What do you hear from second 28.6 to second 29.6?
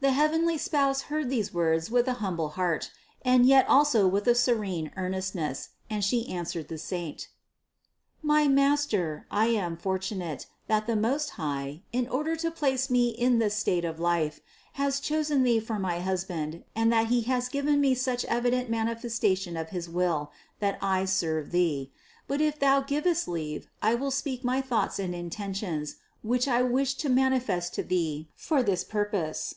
this purpose."